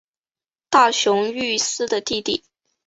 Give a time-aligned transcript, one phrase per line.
[0.71, 2.43] 大熊裕司的弟弟。